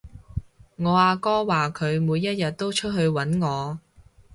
[0.77, 3.79] 我阿哥話佢每一日都出去搵我